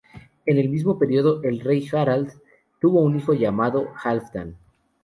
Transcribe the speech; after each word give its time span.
En 0.47 0.57
el 0.57 0.67
mismo 0.69 0.97
periodo, 0.97 1.43
el 1.43 1.59
rey 1.59 1.87
Harald 1.93 2.31
tuvo 2.79 3.01
un 3.03 3.19
hijo 3.19 3.35
llamado 3.35 3.89
Halfdan. 4.03 4.57